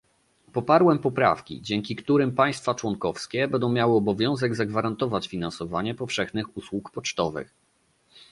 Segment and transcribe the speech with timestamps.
[0.53, 7.53] Poparłem poprawki, dzięki którym państwa członkowskie będą miały obowiązek zagwarantować finansowanie powszechnych usług pocztowych